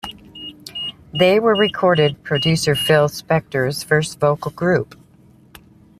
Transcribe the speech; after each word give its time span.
They 1.13 1.39
were 1.39 1.53
record 1.53 1.99
producer 2.23 2.73
Phil 2.73 3.07
Spector's 3.07 3.83
first 3.83 4.19
vocal 4.19 4.49
group. 4.49 4.95